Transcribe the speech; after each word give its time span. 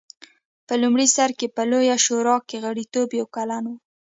په 0.67 0.73
لومړي 0.81 1.07
سر 1.15 1.29
کې 1.39 1.47
په 1.55 1.61
لویه 1.71 1.97
شورا 2.05 2.37
کې 2.49 2.57
غړیتوب 2.65 3.09
یو 3.19 3.27
کلن 3.35 3.63
و 3.69 3.73